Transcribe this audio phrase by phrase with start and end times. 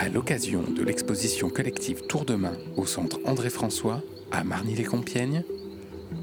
[0.00, 5.42] À l'occasion de l'exposition collective Tour de main au centre André-François à Marny-les-Compiègnes,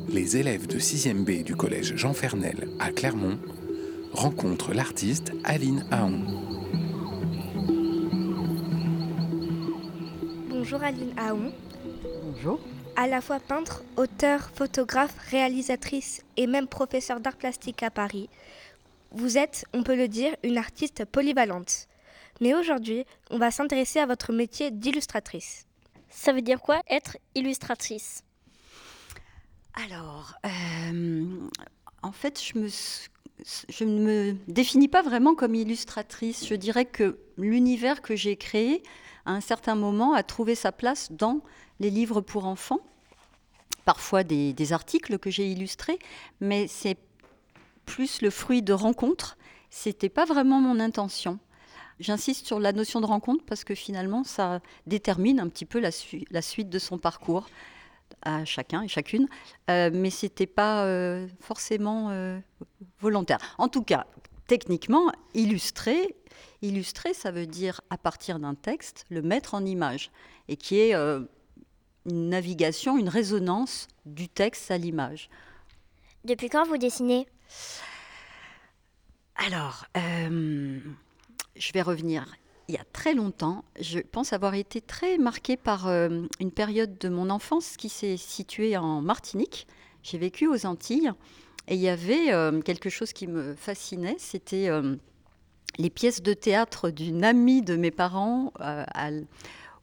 [0.07, 3.37] les élèves de 6e B du collège Jean Fernel à Clermont
[4.13, 6.23] rencontrent l'artiste Aline Aon.
[10.47, 11.51] Bonjour Aline Aon.
[12.23, 12.61] Bonjour.
[12.95, 18.29] À la fois peintre, auteur, photographe, réalisatrice et même professeur d'art plastique à Paris,
[19.11, 21.89] vous êtes, on peut le dire, une artiste polyvalente.
[22.41, 25.65] Mais aujourd'hui, on va s'intéresser à votre métier d'illustratrice.
[26.09, 28.23] Ça veut dire quoi être illustratrice?
[29.73, 31.49] Alors, euh,
[32.01, 32.67] en fait, je me,
[33.69, 36.47] je ne me définis pas vraiment comme illustratrice.
[36.47, 38.83] Je dirais que l'univers que j'ai créé,
[39.25, 41.41] à un certain moment, a trouvé sa place dans
[41.79, 42.79] les livres pour enfants,
[43.83, 45.99] parfois des, des articles que j'ai illustrés,
[46.39, 46.97] mais c'est
[47.85, 49.37] plus le fruit de rencontres.
[49.69, 51.39] C'était pas vraiment mon intention.
[51.99, 55.91] J'insiste sur la notion de rencontre parce que finalement, ça détermine un petit peu la,
[55.91, 57.47] su la suite de son parcours
[58.21, 59.27] à chacun et chacune,
[59.69, 62.39] euh, mais c'était pas euh, forcément euh,
[62.99, 63.39] volontaire.
[63.57, 64.07] En tout cas,
[64.47, 66.15] techniquement, illustrer,
[66.61, 70.11] illustrer, ça veut dire à partir d'un texte le mettre en image
[70.47, 75.29] et qui est une navigation, une résonance du texte à l'image.
[76.23, 77.27] Depuis quand vous dessinez?
[79.35, 79.85] Alors,
[81.55, 82.25] je vais revenir.
[82.67, 86.97] Il y a très longtemps, je pense avoir été très marquée par euh, une période
[86.97, 89.67] de mon enfance qui s'est située en Martinique.
[90.01, 91.11] J'ai vécu aux Antilles
[91.67, 94.95] et il y avait euh, quelque chose qui me fascinait, c'était euh,
[95.77, 99.27] les pièces de théâtre d'une amie de mes parents à l-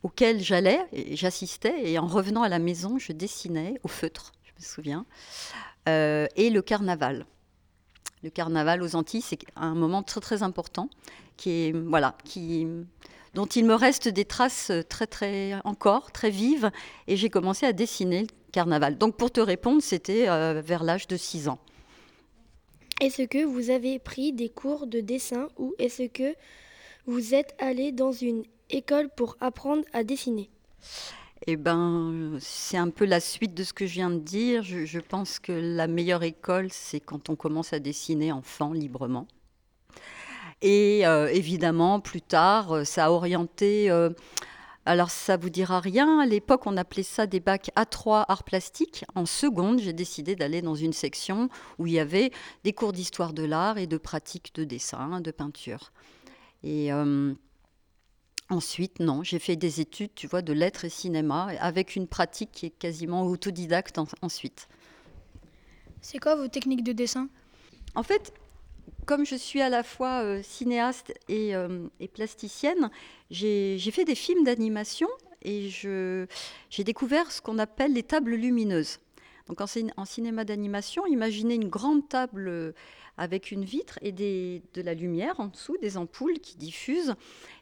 [0.03, 0.81] auxquelles j'allais,
[1.13, 5.07] j'assistais et en revenant à la maison, je dessinais au feutre, je me souviens,
[5.87, 7.27] et le carnaval.
[8.23, 10.89] Le carnaval aux Antilles, c'est un moment très très important
[11.37, 12.67] qui est voilà, qui
[13.35, 16.71] dont il me reste des traces très très encore très vives
[17.09, 18.97] et j'ai commencé à dessiner le carnaval.
[18.97, 21.59] Donc pour te répondre, c'était euh, vers l'âge de 6 ans.
[23.01, 26.37] Est-ce que vous avez pris des cours de dessin ou est-ce que
[27.07, 30.49] vous êtes allé dans une école pour apprendre à dessiner?
[31.47, 34.63] Eh ben, c'est un peu la suite de ce que je viens de dire.
[34.63, 39.27] Je, pense que la meilleure école, c'est quand on commence à dessiner enfant librement.
[40.61, 43.91] Et euh, évidemment, plus tard, euh, ça a orienté.
[43.91, 44.11] euh,
[44.87, 46.21] alors, ça vous dira rien.
[46.21, 49.05] À l'époque, on appelait ça des bacs A3 art plastique.
[49.17, 51.49] En seconde, j'ai décidé d'aller dans une section
[51.79, 52.31] où il y avait
[52.63, 55.93] des cours d'histoire de l'art et de pratique de dessin, de peinture.
[58.53, 62.51] Ensuite, non, j'ai fait des études, tu vois, de lettres et cinéma, avec une pratique
[62.53, 64.69] qui est quasiment autodidacte en- ensuite.
[66.01, 67.29] C'est quoi vos techniques de dessin?
[67.95, 68.33] En fait,
[69.07, 72.91] comme je suis à la fois euh, cinéaste et, euh, et plasticienne,
[73.31, 75.09] j'ai fait des films d'animation
[75.43, 78.99] et j'ai découvert ce qu'on appelle les tables lumineuses.
[79.49, 82.75] Donc en, en cinéma d'animation, imaginez une grande table
[83.17, 87.15] avec une vitre et de la lumière en dessous, des ampoules qui diffusent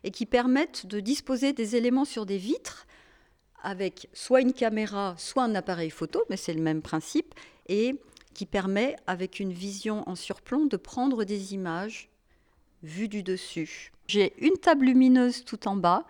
[0.04, 2.86] et qui permettent de disposer des éléments sur des vitres
[3.62, 7.34] avec soit une caméra, soit un appareil photo, mais c'est le même principe,
[7.68, 7.94] et
[8.34, 12.08] qui permet, avec une vision en surplomb, de prendre des images
[12.82, 13.92] vues du dessus.
[14.06, 16.06] J'ai une table lumineuse tout en bas,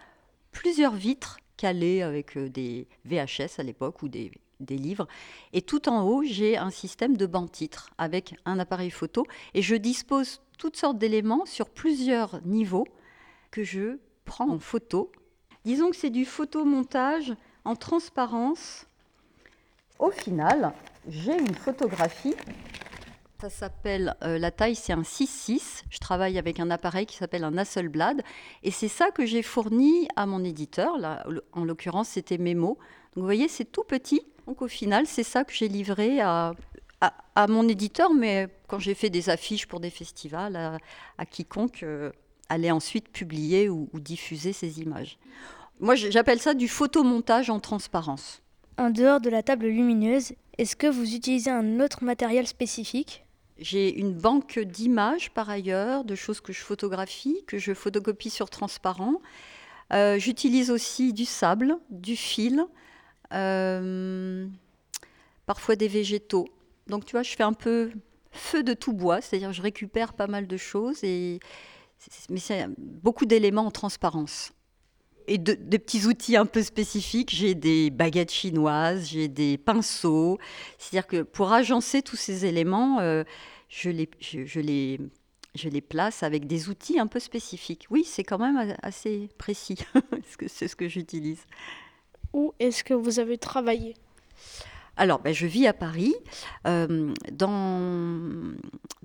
[0.52, 5.06] plusieurs vitres calées avec euh, des VHS à l'époque ou des, des livres,
[5.52, 9.74] et tout en haut, j'ai un système de banc-titres avec un appareil photo, et je
[9.74, 12.86] dispose toutes sortes d'éléments sur plusieurs niveaux
[13.50, 15.10] que je prends en photo.
[15.64, 17.34] Disons que c'est du photomontage
[17.64, 18.86] en transparence.
[19.98, 20.72] Au final,
[21.08, 22.34] j'ai une photographie.
[23.40, 25.84] Ça s'appelle, euh, la taille c'est un 6-6.
[25.88, 28.22] Je travaille avec un appareil qui s'appelle un Hasselblad.
[28.62, 30.98] Et c'est ça que j'ai fourni à mon éditeur.
[30.98, 32.78] Là, en l'occurrence, c'était Memo.
[33.14, 34.22] Donc vous voyez, c'est tout petit.
[34.50, 36.54] Donc au final, c'est ça que j'ai livré à,
[37.00, 38.12] à, à mon éditeur.
[38.12, 40.78] Mais quand j'ai fait des affiches pour des festivals, à,
[41.18, 42.10] à quiconque euh,
[42.48, 45.18] allait ensuite publier ou, ou diffuser ces images.
[45.78, 48.42] Moi, j'appelle ça du photomontage en transparence.
[48.76, 53.24] En dehors de la table lumineuse, est-ce que vous utilisez un autre matériel spécifique?
[53.56, 58.50] J'ai une banque d'images par ailleurs, de choses que je photographie, que je photocopie sur
[58.50, 59.14] transparent.
[59.92, 62.64] Euh, J'utilise aussi du sable, du fil,
[65.46, 66.48] parfois des végétaux.
[66.86, 67.90] Donc tu vois, je fais un peu
[68.32, 71.40] feu de tout bois, c'est-à-dire je récupère pas mal de choses, mais
[72.36, 74.52] c'est beaucoup d'éléments en transparence
[75.30, 77.30] et de, des petits outils un peu spécifiques.
[77.32, 80.38] J'ai des baguettes chinoises, j'ai des pinceaux.
[80.76, 83.22] C'est-à-dire que pour agencer tous ces éléments, euh,
[83.68, 87.86] je, les, place avec des outils un peu spécifiques.
[87.90, 89.78] Oui, c'est quand même assez précis,
[90.48, 91.44] c'est ce que j'utilise.
[92.32, 93.94] Où est-ce que vous avez travaillé?
[94.96, 96.14] Alors, ben, je vis à Paris.
[96.66, 97.48] Euh, dans,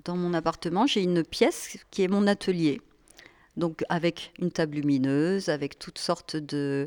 [0.08, 2.80] mon appartement, j'ai une pièce qui est mon atelier.
[3.56, 6.86] Donc, avec une table lumineuse, avec toutes sortes de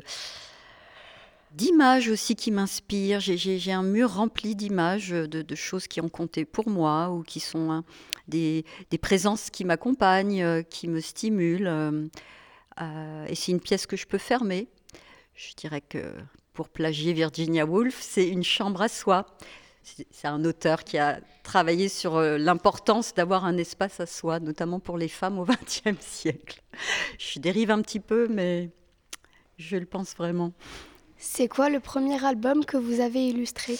[1.52, 3.18] d'images aussi qui m'inspirent.
[3.18, 7.72] J'ai un mur rempli d'images, de, choses qui ont compté pour moi ou qui sont
[7.72, 7.84] hein,
[8.28, 11.66] des, des, présences qui m'accompagnent, euh, qui me stimulent.
[12.80, 14.68] Euh, et c'est une pièce que je peux fermer.
[15.48, 16.12] Je dirais que
[16.52, 19.24] pour plagier Virginia Woolf, c'est une chambre à soi.
[19.82, 24.80] C'est un auteur qui a travaillé sur euh, l'importance d'avoir un espace à soi, notamment
[24.80, 26.60] pour les femmes au XXe siècle.
[27.18, 28.68] Je dérive un petit peu, mais
[29.56, 30.52] je le pense vraiment.
[31.16, 33.78] C'est quoi le premier album que vous avez illustré?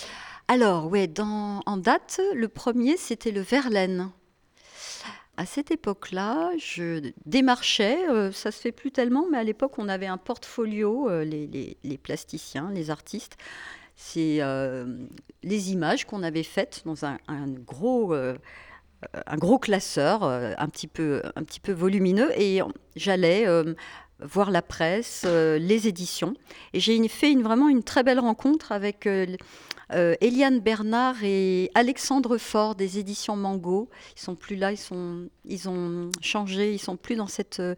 [0.48, 4.10] Alors, ouais, en date, le premier, c'était le Verlaine
[5.40, 9.88] à cette époque-là, je démarchais, euh, ça se fait plus tellement, mais à l'époque, on
[9.88, 13.38] avait un portfolio, euh, les, plasticiens, les artistes.
[13.96, 14.98] C'est euh,
[15.42, 17.16] les images qu'on avait faites dans un,
[17.64, 22.60] gros, un gros classeur, un, petit peu, un petit peu volumineux, et
[22.94, 23.46] j'allais
[24.22, 26.34] voir la presse, les éditions.
[26.72, 29.06] Et j'ai fait une, vraiment une très belle rencontre avec
[29.92, 33.88] euh, Eliane Bernard et Alexandre Faure des éditions Mango.
[34.16, 37.74] Ils sont plus là, ils, sont, ils ont changé, ils sont plus dans cette euh,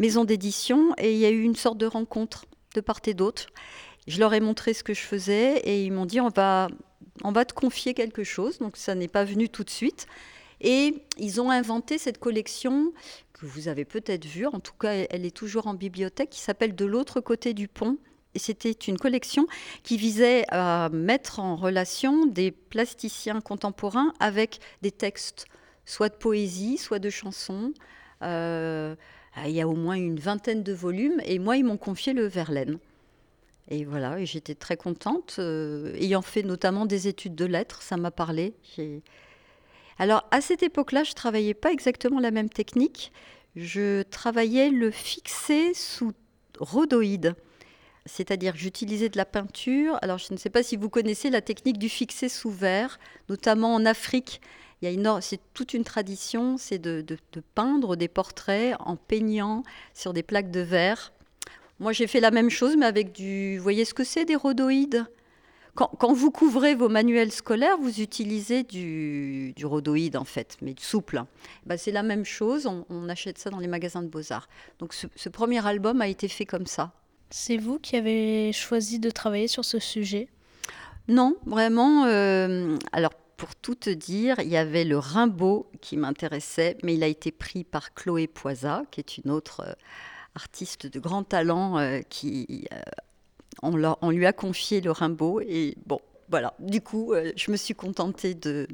[0.00, 0.92] maison d'édition.
[0.98, 3.46] Et il y a eu une sorte de rencontre de part et d'autre.
[4.08, 6.68] Je leur ai montré ce que je faisais et ils m'ont dit on va,
[7.22, 8.58] on va te confier quelque chose.
[8.58, 10.06] Donc ça n'est pas venu tout de suite.
[10.60, 12.92] Et ils ont inventé cette collection
[13.32, 16.74] que vous avez peut-être vue, en tout cas elle est toujours en bibliothèque, qui s'appelle
[16.74, 17.98] De l'autre côté du pont,
[18.38, 19.46] c'était une collection
[19.82, 25.46] qui visait à mettre en relation des plasticiens contemporains avec des textes,
[25.84, 27.72] soit de poésie, soit de chansons.
[28.22, 28.94] Euh,
[29.44, 32.26] il y a au moins une vingtaine de volumes, et moi, ils m'ont confié le
[32.26, 32.78] Verlaine.
[33.68, 37.96] Et voilà, et j'étais très contente, euh, ayant fait notamment des études de lettres, ça
[37.96, 38.54] m'a parlé.
[39.98, 43.12] Alors, à cette époque-là, je travaillais pas exactement la même technique.
[43.54, 46.12] Je travaillais le fixé sous
[46.58, 47.34] rhodoïde.
[48.04, 49.98] C'est-à-dire j'utilisais de la peinture.
[50.02, 52.98] Alors, je ne sais pas si vous connaissez la technique du fixé sous verre,
[53.28, 54.40] notamment en Afrique.
[55.20, 57.04] C'est toute une tradition, c'est de,
[57.54, 59.62] peindre des portraits en peignant
[59.94, 61.12] sur des plaques de verre.
[61.80, 63.56] Moi, j'ai fait la même chose, mais avec du.
[63.56, 65.06] Vous voyez ce que c'est des rhodoïdes?
[65.76, 71.22] Quand, vous couvrez vos manuels scolaires, vous utilisez du, rhodoïde en fait, mais du souple.
[71.66, 74.48] Bah, c'est la même chose, on, achète ça dans les magasins de beaux-arts.
[74.78, 76.92] Donc ce premier album a été fait comme ça.
[77.30, 80.28] C'est vous qui avez choisi de travailler sur ce sujet?
[81.08, 82.04] Non, vraiment.
[82.06, 87.02] Euh, alors, pour tout te dire, il y avait le Rimbaud qui m'intéressait, mais il
[87.02, 89.72] a été pris par Chloé Poisa, qui est une autre euh,
[90.34, 92.66] artiste de grand talent, euh, qui
[93.62, 95.40] on, lui a confié le Rimbaud.
[95.40, 96.54] Et bon, voilà.
[96.58, 98.66] Du coup, je me suis contentée de,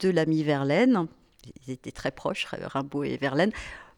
[0.00, 1.06] de l'ami Verlaine.
[1.66, 3.52] Ils étaient très proches, Rimbaud et Verlaine.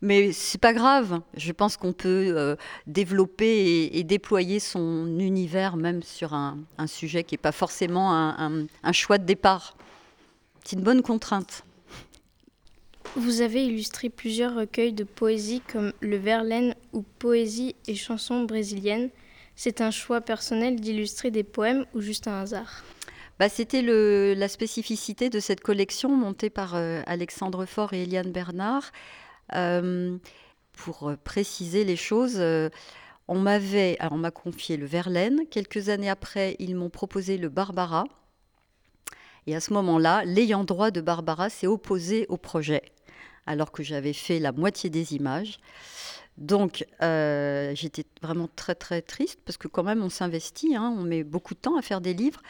[0.04, 1.20] Mais c'est pas grave.
[1.34, 2.56] Je pense qu'on peut euh,
[2.86, 9.16] développer et, déployer son univers même sur un, sujet qui n'est pas forcément un, choix
[9.16, 9.76] de départ.
[10.62, 11.64] C'est une bonne contrainte.
[13.16, 19.08] Vous avez illustré plusieurs recueils de poésie comme Le Verlaine ou Poésie et chansons brésiliennes.
[19.56, 22.82] C'est un choix personnel d'illustrer des poèmes ou juste un hasard
[23.38, 28.90] bah, C'était la spécificité de cette collection montée par euh, Alexandre Faure et Eliane Bernard.
[29.54, 30.16] Euh,
[30.72, 32.42] pour euh, préciser les choses,
[33.28, 35.42] on m'avait, on m'a confié le Verlaine.
[35.50, 38.04] Quelques années après, ils m'ont proposé le Barbara.
[39.46, 42.82] Et à ce moment-là, l'ayant droit de Barbara s'est opposé au projet,
[43.46, 45.58] alors que j'avais fait la moitié des images.
[46.36, 51.22] Donc j'étais vraiment très très triste parce que quand même on s'investit, hein, on met
[51.22, 52.42] beaucoup de temps à faire des livres.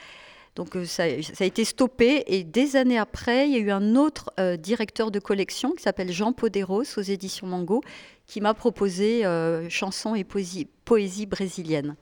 [0.54, 3.96] Donc euh, ça, a été stoppé et des années après, il y a eu un
[3.96, 7.82] autre euh, directeur de collection qui s'appelle Jean Poderos aux éditions Mango
[8.26, 11.96] qui m'a proposé euh, chansons et poésie, poésie, brésilienne.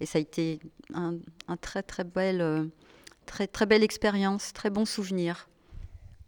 [0.00, 0.58] Et ça a été
[0.94, 1.18] un,
[1.60, 2.70] très très belle,
[3.26, 5.48] très très belle expérience, très bon souvenir.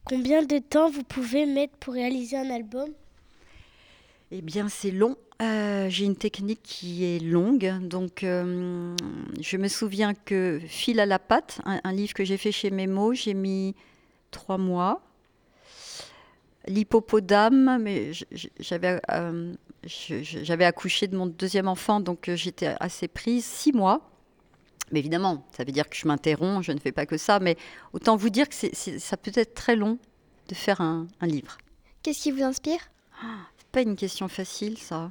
[0.04, 2.90] Combien de temps vous pouvez mettre pour réaliser un album?
[4.32, 5.16] Eh bien, c'est long.
[5.42, 8.94] Euh, j'ai une technique qui est longue, donc euh,
[9.40, 13.14] je me souviens que Fil à la patte, un, livre que j'ai fait chez Memo,
[13.14, 13.74] j'ai mis
[14.30, 15.02] trois mois.
[16.66, 18.12] L'hippopotame, mais
[18.60, 24.10] j'avais euh, j'avais accouché de mon deuxième enfant, donc j'étais assez prise, six mois.
[24.92, 27.56] Mais évidemment, ça veut dire que je m'interromps, je ne fais pas que ça, mais
[27.94, 29.98] autant vous dire que ça peut être très long
[30.48, 31.56] de faire un livre.
[32.02, 32.80] Qu'est-ce qui vous inspire?
[33.56, 35.08] C'est pas une question facile, ça.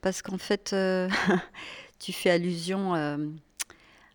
[0.00, 1.08] Parce qu'en fait, euh,
[1.98, 3.16] tu fais allusion euh,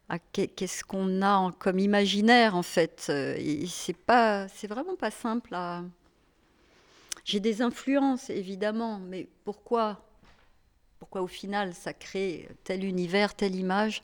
[0.10, 3.12] à qu'est-ce qu'on a comme imaginaire, en fait.
[3.68, 5.58] C'est pas, c'est vraiment pas simple.
[7.26, 10.02] J'ai des influences, évidemment, mais pourquoi
[11.00, 14.04] Pourquoi au final ça crée tel univers, telle image?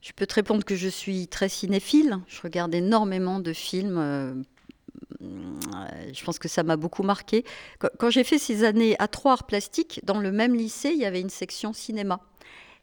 [0.00, 2.18] Je peux te répondre que je suis très cinéphile.
[2.28, 4.44] Je regarde énormément de films.
[5.22, 7.44] Euh, je pense que ça m'a beaucoup marqué.
[7.98, 11.04] Quand, j'ai fait ces années à trois arts plastiques, dans le même lycée, il y
[11.04, 12.20] avait une section cinéma.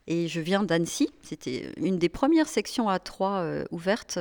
[0.07, 4.17] Et je viens d'Annecy, c'était une des premières sections à trois euh, ouvertes.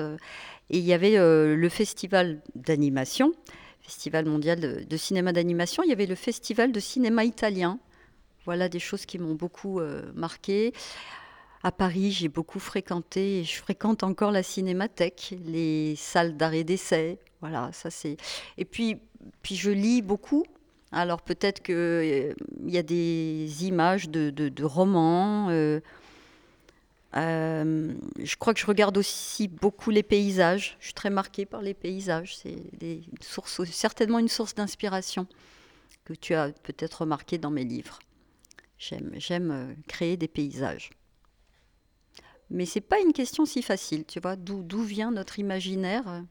[0.70, 3.32] et il y avait euh, le festival d'animation.
[3.82, 7.78] Festival mondial de, cinéma d'animation, il y avait le festival de cinéma italien.
[8.46, 10.72] Voilà des choses qui m'ont beaucoup euh, marqué.
[11.62, 17.18] À Paris, j'ai beaucoup fréquenté et je fréquente encore la cinémathèque, les salles d'arrêt d'essai.
[17.44, 18.16] Voilà, ça c'est.
[18.56, 18.96] Et puis,
[19.42, 20.46] puis je lis beaucoup.
[20.92, 22.32] Alors peut-être qu'il euh,
[22.64, 25.50] y a des images de, romans.
[25.50, 25.80] Euh,
[27.16, 30.78] euh, je crois que je regarde aussi beaucoup les paysages.
[30.80, 32.34] Je suis très marquée par les paysages.
[32.34, 32.62] C'est
[33.66, 35.26] certainement une source d'inspiration
[36.06, 37.98] que tu as peut-être remarqué dans mes livres.
[38.78, 40.92] J'aime créer des paysages.
[42.48, 44.34] Mais c'est pas une question si facile, tu vois.
[44.34, 46.24] D'où vient notre imaginaire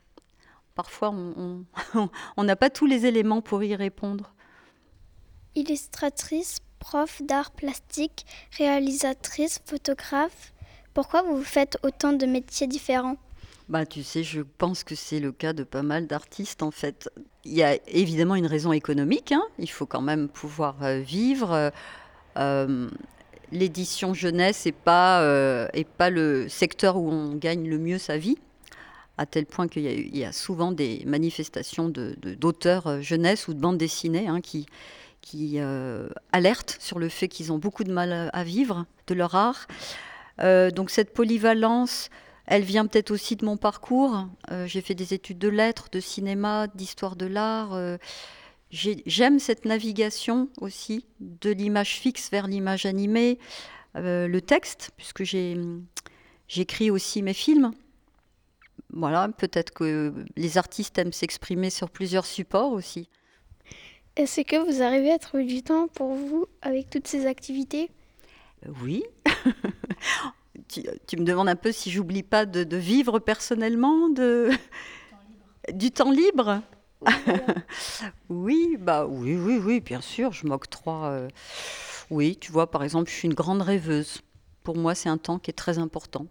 [0.76, 1.14] Parfois,
[2.38, 4.34] on n'a pas tous les éléments pour y répondre.
[5.56, 8.26] Illustratrice, prof d'art plastique,
[8.58, 10.54] réalisatrice, photographe,
[10.94, 13.18] pourquoi vous faites autant de métiers différents?
[13.70, 17.10] Bah, tu sais, je pense que c'est le cas de pas mal d'artistes en fait.
[17.46, 19.32] Il y a évidemment une raison économique.
[19.32, 19.44] Hein.
[19.58, 21.72] Il faut quand même pouvoir euh, vivre.
[22.38, 22.90] Euh,
[23.52, 28.38] l'édition jeunesse n'est pas, euh, pas le secteur où on gagne le mieux sa vie,
[29.18, 33.78] à tel point qu'il y, a souvent des manifestations d'auteurs de, jeunesse ou de bandes
[33.78, 34.66] dessinées hein, qui,
[35.22, 35.60] qui
[36.32, 39.68] alertent sur le fait qu'ils ont beaucoup de mal à vivre de leur art.
[40.42, 42.10] Euh, donc cette polyvalence,
[42.46, 44.28] elle vient peut-être aussi de mon parcours.
[44.52, 47.74] Euh, j'ai fait des études de lettres, de cinéma, d'histoire de l'art.
[47.74, 47.98] Euh,
[48.72, 53.38] j'aime cette navigation aussi de l'image fixe vers l'image animée,
[53.96, 55.24] le texte, puisque
[56.48, 57.72] j'écris aussi mes films.
[58.94, 63.10] Voilà, peut-être que les artistes aiment s'exprimer sur plusieurs supports aussi.
[64.16, 67.90] Est-ce que vous arrivez à trouver du temps pour vous avec toutes ces activités?
[68.84, 69.04] Oui.
[70.68, 74.52] tu, me demandes un peu si j'oublie pas de, vivre personnellement de...
[75.74, 76.62] du temps libre.
[78.30, 81.08] Oui, bah oui, oui, oui, bien sûr, je m'octroie.
[81.08, 81.28] Euh,
[82.10, 84.22] oui, tu vois, par exemple, je suis une grande rêveuse.
[84.64, 86.28] Pour moi, c'est un temps qui est très important.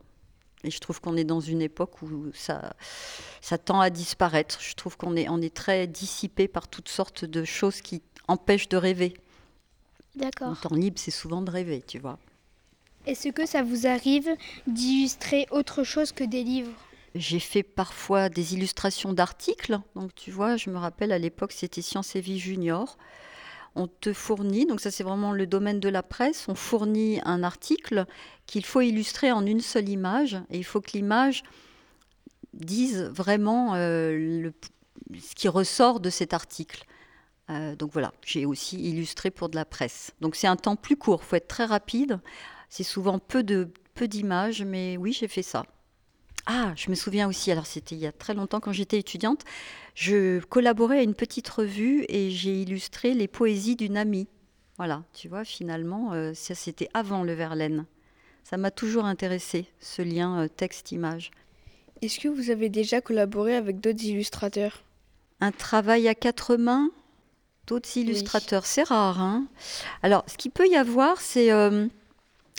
[0.64, 2.75] Et je trouve qu'on est dans une époque où ça,
[3.40, 4.59] ça tend à disparaître.
[4.61, 8.69] Je trouve qu'on est, on est très dissipé par toutes sortes de choses qui empêchent
[8.69, 9.14] de rêver.
[10.14, 10.50] D'accord.
[10.50, 12.19] Le temps libre, c'est souvent de rêver, tu vois.
[13.07, 14.28] Est-ce que ça vous arrive
[14.66, 16.71] d'illustrer autre chose que des livres?
[17.14, 19.78] J'ai fait parfois des illustrations d'articles.
[19.97, 22.97] Donc, tu vois, je me rappelle à l'époque, c'était Science et Vie Junior.
[23.75, 27.43] On te fournit, donc ça c'est vraiment le domaine de la presse, on fournit un
[27.43, 28.05] article
[28.47, 30.35] qu'il faut illustrer en une seule image.
[30.50, 31.43] Et il faut que l'image
[32.52, 34.50] dise vraiment euh,
[35.19, 36.85] ce qui ressort de cet article.
[37.50, 40.12] Euh, donc voilà, j'ai aussi illustré pour de la presse.
[40.21, 42.21] Donc c'est un temps plus court, il faut être très rapide.
[42.69, 45.64] C'est souvent peu de peu d'images, mais oui, j'ai fait ça.
[46.46, 49.44] Ah, je me souviens aussi, alors c'était il y a très longtemps quand j'étais étudiante,
[49.94, 54.26] je collaborais à une petite revue et j'ai illustré les poésies d'une amie.
[54.76, 57.87] Voilà, tu vois, finalement, euh, ça c'était avant le Verlaine.
[58.42, 61.30] Ça m'a toujours intéressé, ce lien euh, texte-image.
[62.00, 64.82] Est-ce que vous avez déjà collaboré avec d'autres illustrateurs?
[65.40, 66.90] Un travail à quatre mains?
[67.68, 68.66] D'autres illustrateurs.
[68.66, 69.20] C'est rare.
[69.20, 69.46] Hein
[70.02, 71.52] Alors, ce qu'il peut y avoir, c'est.
[71.52, 71.87] Euh,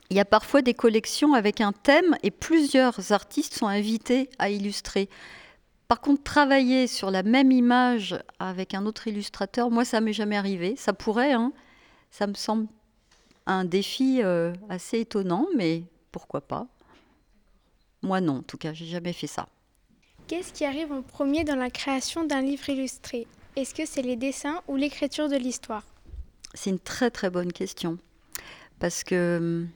[0.09, 4.49] il y a parfois des collections avec un thème et plusieurs artistes sont invités à
[4.49, 5.09] illustrer.
[5.87, 10.37] Par contre, travailler sur la même image avec un autre illustrateur, moi, ça m'est jamais
[10.37, 10.75] arrivé.
[10.75, 11.51] Ça pourrait, hein
[12.13, 12.67] ça me semble
[13.47, 16.67] un défi euh, assez étonnant, mais pourquoi pas
[18.03, 19.47] Moi, non, en tout cas, j'ai jamais fait ça.
[20.27, 23.27] Qu'est-ce qui arrive en premier dans la création d'un livre illustré?
[23.55, 25.83] Est-ce que c'est les dessins ou l'écriture de l'histoire?
[26.53, 27.97] C'est une très très bonne question.
[28.79, 29.69] Parce que hum,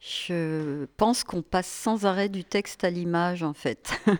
[0.00, 3.92] je pense qu'on passe sans arrêt du texte à l'image en fait.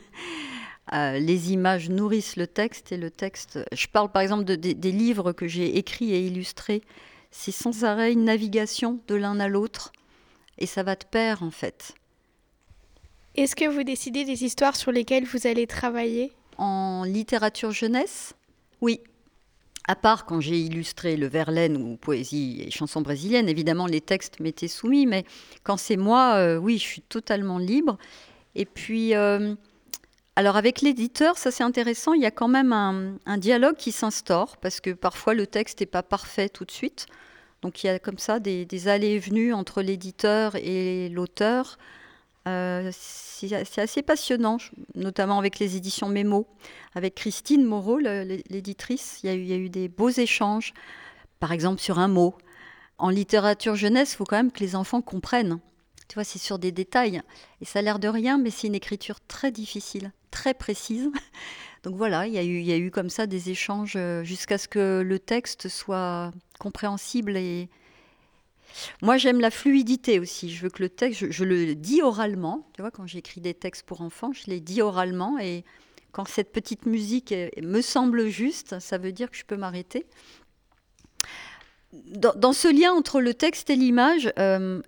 [0.93, 3.61] Euh, les images nourrissent le texte et le texte.
[3.71, 6.83] Je parle par exemple de, des livres que j'ai écrits et illustrés.
[7.31, 9.93] C'est sans arrêt une navigation de l'un à l'autre
[10.59, 11.95] et ça va de pair en fait.
[13.37, 16.33] Est-ce que vous décidez des histoires sur lesquelles vous allez travailler?
[16.59, 18.35] En littérature jeunesse,
[18.81, 19.01] Oui,
[19.89, 24.41] à part quand j'ai illustré le Verlaine ou poésie et chansons brésiliennes, évidemment les textes
[24.41, 25.25] m'étaient soumis, mais
[25.63, 27.99] quand c'est moi, euh, oui, je suis totalement libre.
[28.55, 29.55] Et puis, euh,
[30.37, 34.59] alors avec l'éditeur, ça c'est intéressant, il y a quand même un, dialogue qui s'instaure,
[34.59, 37.07] parce que parfois le texte n'est pas parfait tout de suite.
[37.63, 41.79] Donc il y a comme ça des, des allées et venues entre l'éditeur et l'auteur.
[42.49, 44.59] Euh, c'est assez passionnant,
[44.95, 46.47] notamment avec les éditions Mémo.
[46.95, 50.73] Avec Christine Moreau, l'éditrice, il, y, a eu des beaux échanges,
[51.39, 52.35] par exemple sur un mot.
[52.99, 55.59] En littérature jeunesse, il faut quand même que les enfants comprennent.
[56.09, 57.23] Tu vois, c'est sur des détails.
[57.61, 61.11] Et ça a l'air de rien, mais c'est une écriture très difficile, très précise.
[61.83, 64.23] Donc voilà, il y, a eu, il y a eu comme ça des échanges euh,
[64.23, 67.71] jusqu'à ce que le texte soit compréhensible et,
[69.03, 70.51] moi, j'aime la fluidité aussi.
[70.51, 72.67] Je veux que le texte, je, le dis oralement.
[72.75, 75.39] Tu vois, quand j'écris des textes pour enfants, je les dis oralement.
[75.39, 75.65] Et
[76.13, 80.07] quand cette petite musique me semble juste, ça veut dire que je peux m'arrêter.
[81.93, 84.81] Dans, ce lien entre le texte et l'image, euh,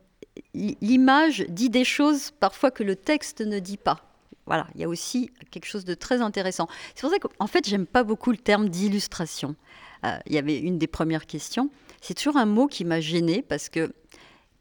[0.55, 4.07] l'image dit des choses parfois que le texte ne dit pas.
[4.47, 6.69] Voilà, il y a aussi quelque chose de très intéressant.
[6.95, 9.57] C'est pour ça qu'en fait, j'aime pas beaucoup le terme d'illustration.
[10.05, 11.71] Euh, il y avait une des premières questions.
[12.01, 13.93] C'est toujours un mot qui m'a gênée parce que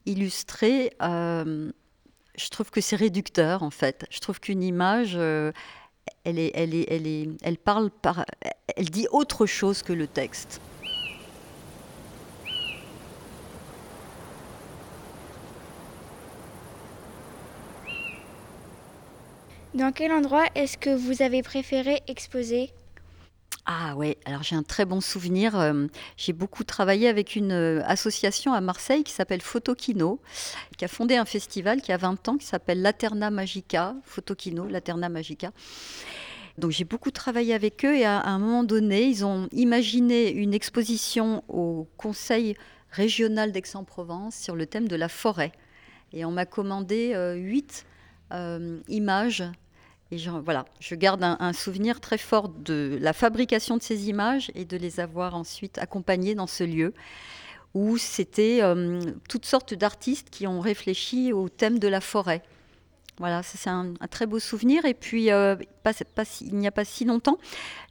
[0.05, 1.71] illustrer, euh,
[2.35, 4.05] je trouve que c'est réducteur en fait.
[4.09, 5.51] Je trouve qu'une image, euh,
[6.23, 8.25] elle, est, elle, est, elle, est, elle parle par,
[8.75, 10.61] elle dit autre chose que le texte.
[19.73, 22.71] Dans quel endroit est-ce que vous avez préféré exposer?
[23.65, 25.57] Ah ouais, alors j'ai un très bon souvenir.
[25.57, 25.85] Euh,
[26.17, 30.19] j'ai beaucoup travaillé avec une euh, association à Marseille qui s'appelle Photokino,
[30.77, 35.09] qui a fondé un festival qui a 20 ans qui s'appelle Laterna Magica, Photokino, Laterna
[35.09, 35.51] Magica.
[36.57, 40.53] Donc j'ai beaucoup travaillé avec eux et à, un moment donné, ils ont imaginé une
[40.53, 42.55] exposition au Conseil
[42.89, 45.51] régional d'Aix-en-Provence sur le thème de la forêt.
[46.13, 47.85] Et on m'a commandé euh, huit
[48.87, 49.43] images
[50.11, 54.51] et je, voilà, je garde un, souvenir très fort de la fabrication de ces images
[54.55, 56.93] et de les avoir ensuite accompagnées dans ce lieu
[57.73, 62.43] où c'était euh, toutes sortes d'artistes qui ont réfléchi au thème de la forêt.
[63.19, 64.83] Voilà, c'est un, très beau souvenir.
[64.83, 65.55] Et puis, euh,
[66.41, 67.37] il n'y a pas si longtemps,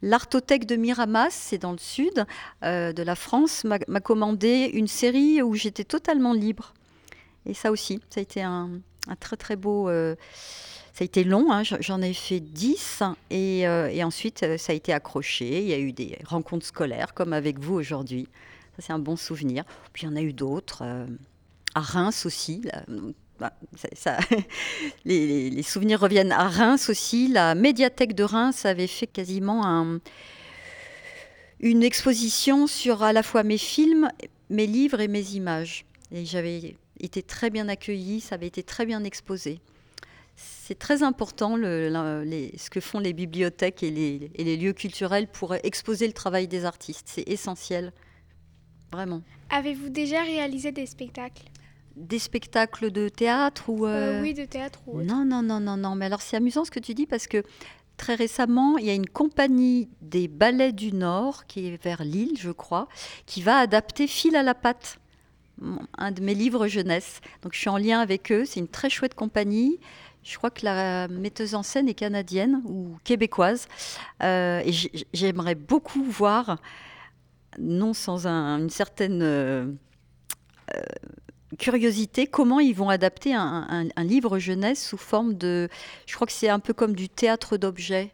[0.03, 2.27] l'Artothèque de Miramas, c'est dans le sud
[2.65, 6.75] euh, de la France, m'a commandé une série où j'étais totalement libre.
[7.47, 8.71] Et ça aussi, ça a été un,
[9.09, 9.89] un très très beau
[11.01, 14.73] ça a été long, hein, j'en ai fait 10 et, euh, et, ensuite euh, ça
[14.73, 15.63] a été accroché.
[15.63, 18.29] Il y a eu des rencontres scolaires comme avec vous aujourd'hui.
[18.77, 19.65] Ça, c'est un bon souvenir.
[19.95, 20.83] Puis il y en a eu d'autres.
[20.83, 21.07] Euh,
[21.75, 22.61] à Reims aussi.
[23.39, 23.55] Bah,
[25.07, 27.29] les, souvenirs reviennent à Reims aussi.
[27.29, 30.01] La médiathèque de Reims avait fait quasiment un,
[31.61, 34.11] une exposition sur à la fois mes films,
[34.51, 35.87] mes livres et mes images.
[36.13, 39.63] Et j'avais été très bien accueillie, ça avait été très bien exposé
[40.71, 46.13] c'est très important ce que font les bibliothèques et les, lieux culturels pour exposer le
[46.13, 47.09] travail des artistes.
[47.11, 47.93] C'est essentiel,
[48.93, 49.23] vraiment.
[49.51, 51.43] Avez-vous déjà réalisé des spectacles?
[51.97, 55.77] Des spectacles de théâtre ou euh, euh, Oui, de théâtre ou Non, non, non, non,
[55.77, 55.97] non.
[55.97, 57.43] Mais alors c'est amusant ce que tu dis parce que
[57.97, 62.39] très récemment, il y a une compagnie des ballets du Nord qui est vers Lille,
[62.39, 62.89] je crois,
[63.27, 65.01] qui va adapter Fil à la patte
[65.99, 67.21] un de mes livres jeunesse.
[67.43, 68.45] Donc je suis en lien avec eux.
[68.45, 69.79] C'est une très chouette compagnie.
[70.23, 73.69] Je crois que la metteuse en scène est canadienne ou québécoise.
[74.23, 74.73] Euh, et
[75.15, 76.59] j'aimerais beaucoup voir,
[77.59, 79.67] non sans une certaine euh,
[80.75, 80.81] euh,
[81.59, 85.69] curiosité, comment ils vont adapter un, livre jeunesse sous forme de.
[86.07, 88.13] Je crois que c'est un peu comme du théâtre d'objets.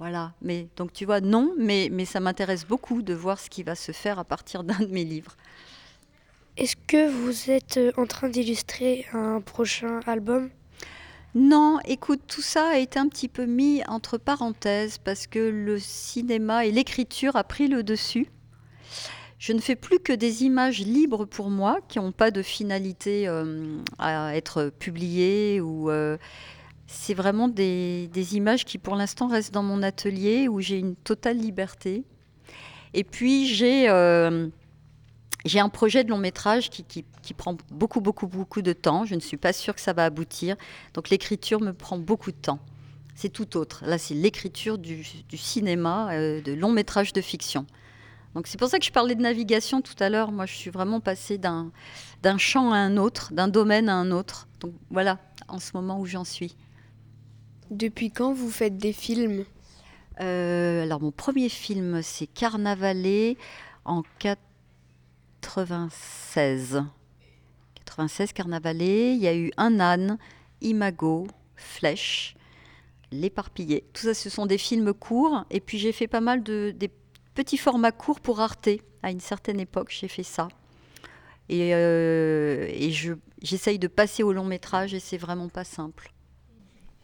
[0.00, 0.32] Voilà.
[0.42, 3.74] Mais donc tu vois, non, mais, mais ça m'intéresse beaucoup de voir ce qui va
[3.74, 5.36] se faire à partir d'un de mes livres.
[6.56, 10.50] Est-ce que vous êtes en train d'illustrer un prochain album?
[11.34, 15.78] Non, écoute, tout ça a été un petit peu mis entre parenthèses parce que le
[15.78, 18.26] cinéma et l'écriture a pris le dessus.
[19.38, 23.28] Je ne fais plus que des images libres pour moi qui n'ont pas de finalité
[23.28, 26.18] euh, à être publiées ou euh,
[26.88, 31.38] c'est vraiment des, images qui pour l'instant restent dans mon atelier où j'ai une totale
[31.38, 32.04] liberté.
[32.92, 34.48] Et puis j'ai euh,
[35.44, 39.04] j'ai un projet de long métrage qui, prend beaucoup, beaucoup, beaucoup de temps.
[39.04, 40.56] Je ne suis pas sûre que ça va aboutir.
[40.94, 42.58] Donc l'écriture me prend beaucoup de temps.
[43.14, 43.82] C'est tout autre.
[43.86, 47.66] Là, c'est l'écriture du, cinéma, euh, de long métrage de fiction.
[48.34, 50.30] Donc c'est pour ça que je parlais de navigation tout à l'heure.
[50.30, 51.70] Moi, je suis vraiment passée d'un
[52.38, 54.46] champ à un autre, d'un domaine à un autre.
[54.60, 56.54] Donc voilà, en ce moment où j'en suis.
[57.70, 59.44] Depuis quand vous faites des films?
[60.18, 63.38] Alors mon premier film, c'est Carnavalet
[63.86, 64.02] en
[65.40, 66.82] 96.
[67.84, 70.18] 96 Carnavalet, il y a eu Un âne,
[70.60, 71.26] Imago,
[71.56, 72.36] Flèche,
[73.12, 73.84] L'éparpillé.
[73.92, 75.44] Tout ça, ce sont des films courts.
[75.50, 76.74] Et puis j'ai fait pas mal de
[77.34, 78.68] petits formats courts pour Arte.
[79.02, 80.48] À une certaine époque, j'ai fait ça.
[81.50, 82.68] Et, euh,
[83.42, 86.12] j'essaye de passer au long métrage et c'est vraiment pas simple.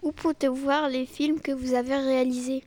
[0.03, 2.63] Où peut-on voir les films que vous avez réalisés?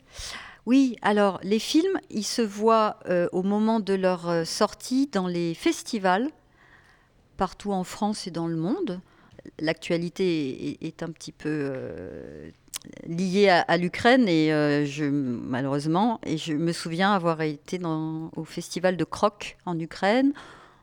[0.70, 5.26] Oui, alors les films, ils se voient euh, au moment de leur euh, sortie dans
[5.26, 6.30] les festivals,
[7.38, 9.02] partout en France et dans le monde.
[9.60, 12.52] L'actualité est, un petit peu euh,
[13.08, 19.04] liée à, l'Ukraine et je, malheureusement, et je me souviens avoir été au festival de
[19.06, 20.34] Croc en Ukraine,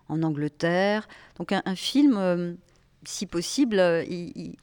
[0.08, 1.06] en Angleterre.
[1.38, 2.56] Donc un film
[3.06, 4.54] si possible, euh, il,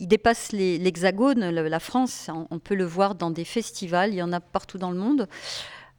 [0.00, 2.30] dépasse l'hexagone, la France.
[2.50, 5.28] On, peut le voir dans des festivals, il y en a partout dans le monde.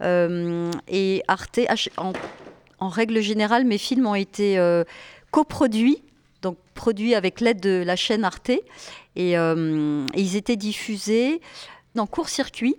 [0.01, 1.59] Euh, et Arte,
[1.97, 4.83] en, règle générale, mes films ont été euh,
[5.31, 6.01] coproduits,
[6.41, 8.51] donc produits avec l'aide de la chaîne Arte,
[9.15, 11.41] et, ils étaient diffusés
[11.95, 12.77] dans court-circuit.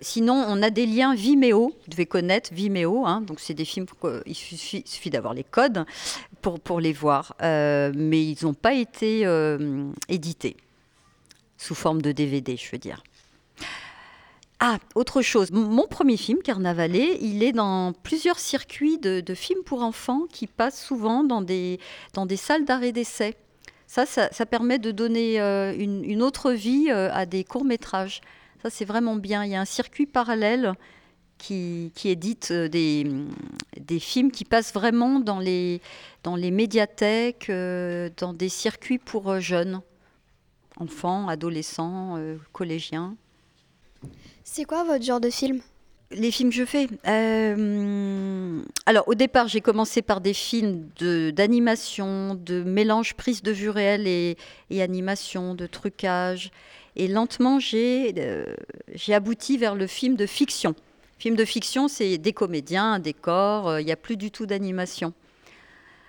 [0.00, 1.68] Sinon, on a des liens Vimeo.
[1.70, 3.04] Vous devez connaître Vimeo.
[3.06, 3.20] Hein.
[3.22, 3.86] donc, c'est des films.
[4.26, 5.84] Il suffit d'avoir les codes
[6.40, 10.56] pour, pour les voir, euh, mais ils n'ont pas été euh, édités
[11.56, 13.02] sous forme de DVD, je veux dire.
[14.60, 15.50] Ah, autre chose.
[15.52, 20.84] Mon premier film, Carnavalet, il est dans plusieurs circuits de, films pour enfants qui passent
[20.84, 21.78] souvent dans des,
[22.12, 23.36] dans des salles d'arrêt d'essai.
[23.86, 28.20] Ça, ça, permet de donner euh, une, une, autre vie à des courts-métrages.
[28.62, 29.44] Ça, c'est vraiment bien.
[29.44, 30.74] Il y a un circuit parallèle
[31.38, 33.06] qui, édite euh, des,
[33.78, 35.80] des, films qui passent vraiment dans les,
[36.24, 39.80] dans les médiathèques, euh, dans des circuits pour euh, jeunes,
[40.76, 42.18] enfants, adolescents,
[42.52, 43.16] collégiens.
[44.44, 45.60] C'est quoi votre genre de film?
[46.10, 46.88] Les films que je fais.
[48.86, 50.88] alors, au départ, j'ai commencé par des films
[51.32, 54.36] d'animation, de, mélange prise de vue réelle et,
[54.70, 56.50] et, animation, de trucage.
[56.98, 58.12] Et lentement, j'ai
[59.10, 60.74] abouti vers le film de fiction.
[61.18, 64.46] Film de fiction, c'est des comédiens, un décor, euh, il n'y a plus du tout
[64.46, 65.12] d'animation.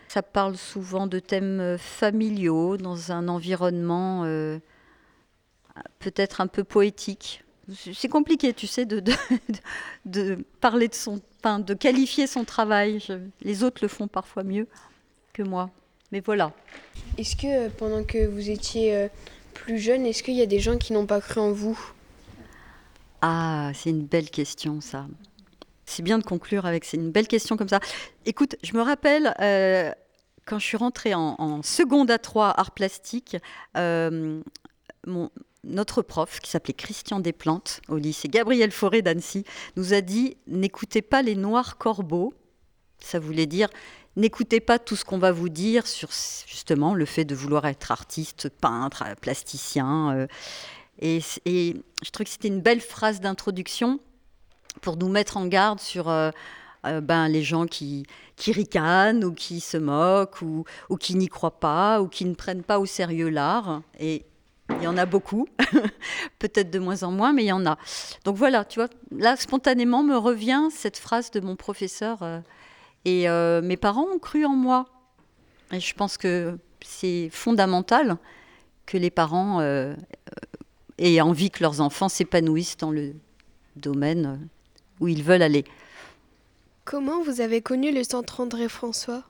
[0.07, 4.59] Ça parle souvent de thèmes euh, familiaux dans un environnement euh,
[5.97, 7.43] peut-être un peu poétique.
[7.93, 9.03] C'est compliqué, tu sais, de,
[10.05, 12.99] de, parler de son, de qualifier son travail.
[13.41, 14.67] les autres le font parfois mieux
[15.33, 15.69] que moi.
[16.11, 16.51] Mais voilà.
[17.19, 19.09] Est-ce que pendant que vous étiez
[19.59, 21.79] plus jeune, est-ce qu'il y a des gens qui n'ont pas cru en vous?
[23.21, 25.05] Ah, c'est une belle question, ça.
[25.85, 27.79] C'est bien de conclure avec, c'est une belle question comme ça.
[28.25, 29.91] Écoute, je me rappelle, euh,
[30.45, 33.37] quand je suis rentrée en, seconde à 3 art plastique,
[33.75, 34.41] euh,
[35.63, 39.43] notre prof, qui s'appelait Christian Desplantes, au lycée Gabriel Fauré d'Annecy,
[39.75, 42.33] nous a dit N'écoutez pas les noirs corbeaux.
[42.99, 43.69] Ça voulait dire
[44.15, 46.09] N'écoutez pas tout ce qu'on va vous dire sur
[46.47, 50.11] justement le fait de vouloir être artiste, peintre, plasticien.
[50.13, 50.27] Euh,
[50.99, 51.21] et,
[52.03, 53.99] je trouve que c'était une belle phrase d'introduction
[54.81, 56.31] pour nous mettre en garde sur euh,
[56.85, 61.27] euh, ben, les gens qui, qui ricanent ou qui se moquent ou, ou qui n'y
[61.27, 63.81] croient pas ou qui ne prennent pas au sérieux l'art.
[63.99, 64.25] Et
[64.77, 65.47] il y en a beaucoup,
[66.39, 67.77] peut-être de moins en moins, mais il y en a.
[68.23, 72.23] Donc voilà, tu vois, là, spontanément me revient cette phrase de mon professeur.
[73.07, 74.85] Euh, et mes parents ont cru en moi.
[75.71, 78.17] Et je pense que c'est fondamental
[78.85, 79.61] que les parents
[80.97, 83.13] et envie que leurs enfants s'épanouissent dans le
[83.75, 84.47] domaine
[84.99, 85.63] où ils veulent aller.
[86.85, 89.23] Comment vous avez connu le centre André-François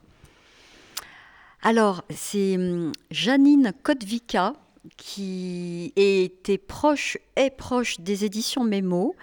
[1.62, 4.54] Alors, c'est hum, Janine Kotvica
[4.96, 9.14] qui était proche, est proche des éditions Mémo,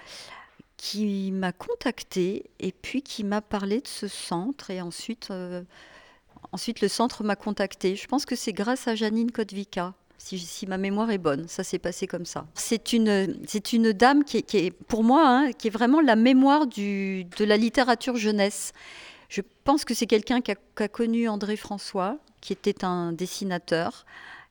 [0.78, 5.63] qui m'a contactée et puis qui m'a parlé de ce centre et ensuite, euh,
[6.52, 7.96] ensuite le centre m'a contacté.
[7.96, 11.48] Je pense que c'est grâce à Janine Kotvica si, ma mémoire est bonne.
[11.48, 12.46] Ça s'est passé comme ça.
[12.54, 13.38] C'est une,
[13.74, 17.58] une dame qui est, pour moi, hein, qui est vraiment la mémoire du, de la
[17.58, 18.74] littérature jeunesse.
[19.30, 24.06] Je pense que c'est quelqu'un qui a, connu André François, qui était un dessinateur.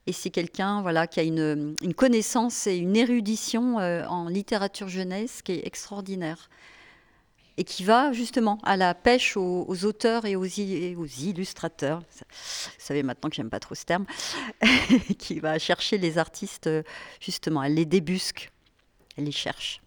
[0.07, 5.41] Et c'est quelqu'un voilà, qui a une, connaissance et une érudition euh, en littérature jeunesse
[5.41, 6.49] qui est extraordinaire
[7.57, 11.99] et qui va justement à la pêche aux, auteurs et aux, aux, illustrateurs.
[11.99, 12.25] Vous
[12.77, 14.05] savez maintenant que j'aime pas trop ce terme,
[15.19, 16.69] qui va chercher les artistes
[17.19, 18.51] justement, elle les débusque,
[19.17, 19.81] elle les cherche.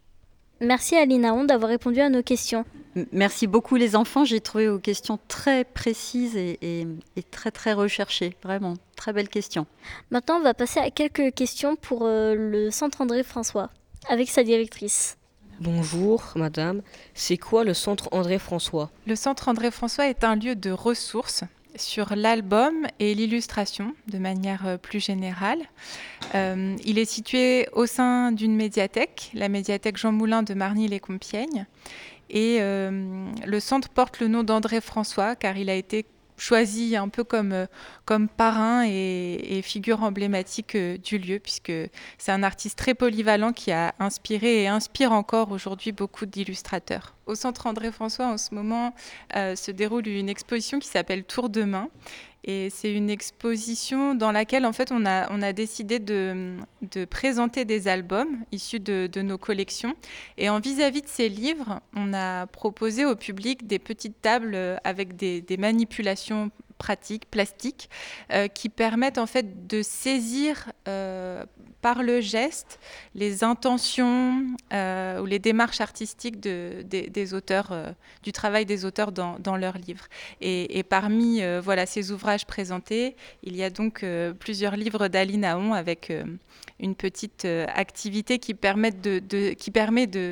[0.61, 2.67] Merci Alina Hond d'avoir répondu à nos questions.
[3.13, 8.37] Merci beaucoup les enfants, j'ai trouvé vos questions très précises et, et, très très recherchées,
[8.43, 9.67] vraiment, très belles questions.
[10.11, 13.71] Maintenant on va passer à quelques questions pour euh, le Centre André François,
[14.09, 15.17] avec sa directrice.
[15.61, 16.83] Bonjour madame,
[17.15, 18.91] c'est quoi le centre André François?
[19.07, 21.45] Le centre André François est un lieu de ressources
[21.77, 25.61] sur l'album et l'illustration de manière euh, plus générale.
[26.35, 31.67] Euh, il est situé au sein d'une médiathèque, la médiathèque Jean Moulin de Marny-les-Compiègnes.
[32.29, 36.07] Et euh, le centre porte le nom d'André François car il a été
[36.41, 37.67] choisi un peu comme, euh,
[38.05, 41.73] comme parrain et, figure emblématique euh, du lieu, puisque
[42.19, 47.15] c'est un artiste très polyvalent qui a inspiré et inspire encore aujourd'hui beaucoup d'illustrateurs.
[47.27, 48.95] Au Centre André-François, en ce moment,
[49.37, 51.89] euh, se déroule une exposition qui s'appelle Tour de main
[52.45, 56.57] et c'est une exposition dans laquelle, en fait, on a, on a décidé de,
[56.91, 59.95] de présenter des albums issus de, de nos collections.
[60.39, 65.17] Et en vis-à-vis de ces livres, on a proposé au public des petites tables avec
[65.17, 67.91] des, des manipulations pratiques, plastiques,
[68.33, 71.45] euh, qui permettent en fait de saisir euh,
[71.83, 72.81] par le geste
[73.15, 79.57] les intentions euh, ou les démarches artistiques de, des, auteurs, du travail des auteurs dans,
[79.57, 80.07] leurs livres.
[80.41, 84.05] Et, parmi voilà, ces ouvrages présentés, il y a donc
[84.39, 86.13] plusieurs livres d'Ali Naon avec
[86.79, 88.93] une petite activité qui, permet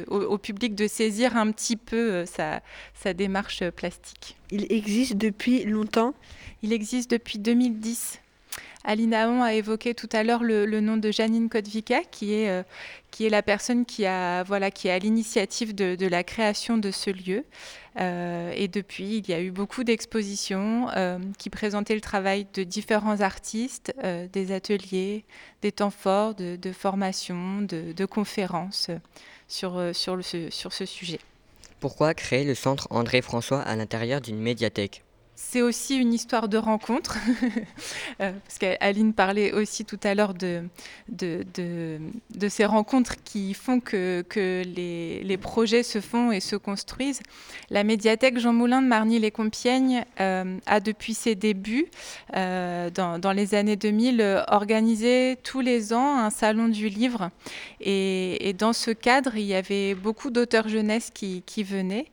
[0.08, 4.37] au, public de saisir un petit peu sa démarche plastique.
[4.50, 6.14] Il existe depuis longtemps
[6.62, 8.20] Il existe depuis 2010.
[8.84, 12.62] Alinaon a évoqué tout à l'heure le, nom de Janine Kodvika, qui est, euh,
[13.10, 16.90] qui est la personne qui, a, voilà, qui est à l'initiative de, la création de
[16.90, 17.44] ce lieu.
[18.00, 22.62] Euh, et depuis, il y a eu beaucoup d'expositions euh, qui présentaient le travail de
[22.62, 23.92] différents artistes,
[24.32, 25.24] des ateliers,
[25.60, 28.88] des temps forts de, de formation, de, conférences
[29.48, 31.20] sur ce sujet.
[31.80, 35.04] Pourquoi créer le centre André François à l'intérieur d'une médiathèque?
[35.40, 37.16] C'est aussi une histoire de rencontre,
[38.20, 40.64] euh, parce qu'Aline parlait aussi tout à l'heure de,
[41.08, 46.56] de, de, ces rencontres qui font que, que les, les, projets se font et se
[46.56, 47.20] construisent.
[47.70, 51.86] La médiathèque Jean Moulin de Marny-les-Compiègnes euh, a depuis ses débuts,
[52.34, 57.30] euh, dans, dans, les années 2000, organisé tous les ans un salon du livre.
[57.80, 62.06] Et, et dans ce cadre, il y avait beaucoup d'auteurs jeunesse qui, qui venaient.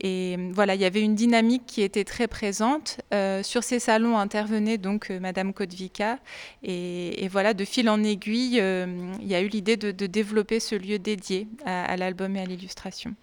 [0.00, 3.00] Et voilà, il y avait une dynamique qui était très présente.
[3.12, 6.18] Euh, sur ces salons intervenait donc euh, Madame Kodvika.
[6.62, 10.76] Et, voilà, de fil en aiguille, euh, il y a eu l'idée de, développer ce
[10.76, 13.14] lieu dédié à, l'album et à l'illustration.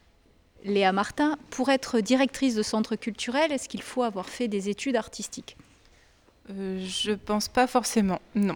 [0.65, 4.97] Léa Martin, pour être directrice de centre culturel, est-ce qu'il faut avoir fait des études
[4.97, 5.55] artistiques?
[6.49, 8.55] Je pense pas forcément, non.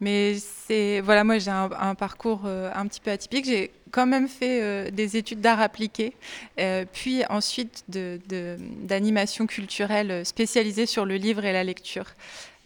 [0.00, 3.44] Mais c'est voilà, moi j'ai un, parcours un petit peu atypique.
[3.44, 6.12] J'ai quand même fait euh, des études d'art appliqué,
[6.60, 12.04] euh, puis ensuite d'animation de, culturelle spécialisée sur le livre et la lecture.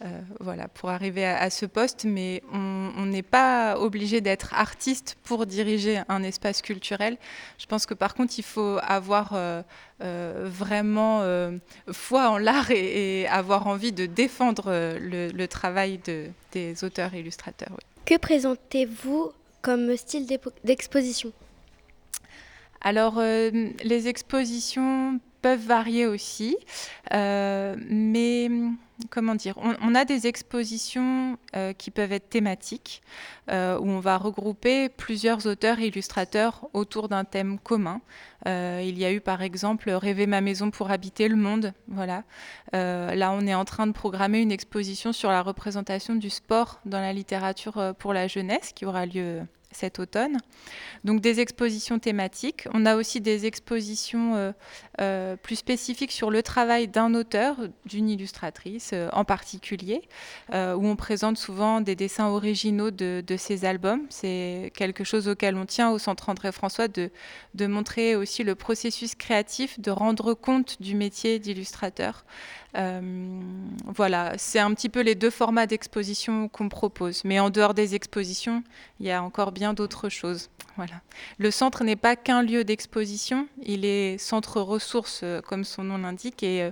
[0.03, 5.45] Euh, voilà, pour arriver à, ce poste, mais on n'est pas obligé d'être artiste pour
[5.45, 7.17] diriger un espace culturel.
[7.59, 9.33] Je pense que par contre, il faut avoir
[9.99, 11.23] vraiment
[11.93, 14.65] foi en l'art et, avoir envie de défendre
[14.99, 17.77] le, travail de, des auteurs et illustrateurs.
[18.05, 20.27] Que présentez-vous comme style
[20.63, 21.31] d'exposition?
[22.81, 26.57] Alors, euh, les expositions peuvent varier aussi,
[27.13, 28.49] euh, mais
[29.09, 33.01] comment dire, on, a des expositions euh, qui peuvent être thématiques,
[33.49, 37.99] où on va regrouper plusieurs auteurs et illustrateurs autour d'un thème commun.
[38.45, 41.73] il y a eu par exemple Rêver ma maison pour habiter le monde.
[41.89, 42.23] Voilà.
[42.71, 47.01] là, on est en train de programmer une exposition sur la représentation du sport dans
[47.01, 50.37] la littérature pour la jeunesse qui aura lieu cet automne.
[51.03, 52.67] Donc des expositions thématiques.
[52.73, 54.51] On a aussi des expositions euh,
[54.99, 57.55] euh, plus spécifiques sur le travail d'un auteur,
[57.85, 60.01] d'une illustratrice euh, en particulier,
[60.51, 64.01] où on présente souvent des dessins originaux de, de ces albums.
[64.09, 67.09] C'est quelque chose auquel on tient au Centre André François de,
[67.55, 72.25] de montrer aussi le processus créatif, de rendre compte du métier d'illustrateur.
[73.85, 77.23] voilà, c'est un petit peu les deux formats d'exposition qu'on propose.
[77.23, 78.63] Mais en dehors des expositions,
[78.99, 80.49] il y a encore bien d'autres choses.
[80.77, 81.01] Voilà.
[81.37, 85.97] Le centre n'est pas qu'un lieu d'exposition, il est centre ressources, euh, comme son nom
[85.97, 86.71] l'indique, et euh,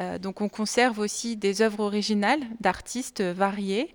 [0.00, 3.94] euh, donc on conserve aussi des œuvres originales d'artistes variés.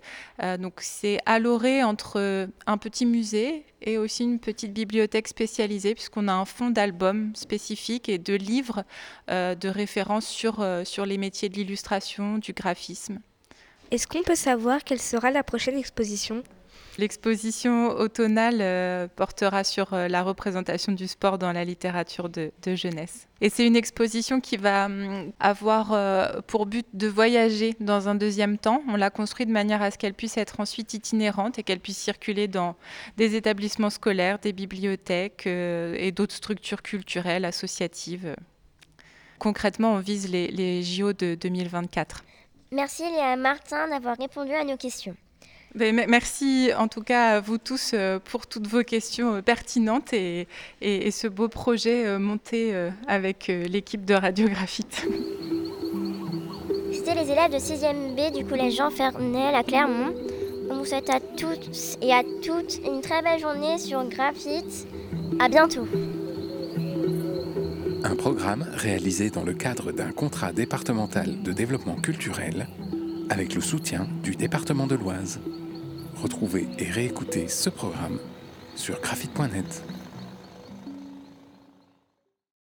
[0.58, 6.32] donc c'est aloré entre un petit musée et aussi une petite bibliothèque spécialisée, puisqu'on a
[6.32, 8.84] un fonds d'albums spécifiques et de livres
[9.28, 13.18] de référence sur, sur les métiers de l'illustration, du graphisme.
[13.90, 16.42] Est-ce qu'on peut savoir quelle sera la prochaine exposition?
[16.98, 23.28] L'exposition automnale euh, portera sur euh, la représentation du sport dans la littérature de, jeunesse.
[23.40, 28.14] Et c'est une exposition qui va hum, avoir euh, pour but de voyager dans un
[28.14, 28.82] deuxième temps.
[28.88, 31.98] On l'a construite de manière à ce qu'elle puisse être ensuite itinérante et qu'elle puisse
[31.98, 32.76] circuler dans
[33.16, 38.34] des établissements scolaires, des bibliothèques et d'autres structures culturelles, associatives.
[39.38, 42.24] Concrètement, on vise les, les JO de 2024.
[42.72, 45.16] Merci Léa Martin d'avoir répondu à nos questions.
[45.76, 50.12] Ben, merci en tout cas à vous tous euh, pour toutes vos questions euh, pertinentes
[50.12, 50.48] et,
[50.82, 52.74] ce beau projet euh, monté
[53.06, 55.06] avec l'équipe de Radiographite.
[56.92, 60.12] C'était les élèves de 6e B du collège Jean Fernel à Clermont.
[60.70, 64.88] On vous souhaite à toutes et à toutes une très belle journée sur Graphite.
[65.38, 65.86] À bientôt.
[68.02, 72.66] Un programme réalisé dans le cadre d'un contrat départemental de développement culturel
[73.28, 75.40] avec le soutien du département de l'Oise.
[76.22, 78.18] Retrouvez et réécoutez ce programme
[78.76, 79.82] sur graphite.net.